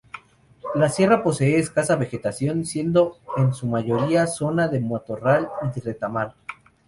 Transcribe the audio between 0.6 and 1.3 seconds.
La sierra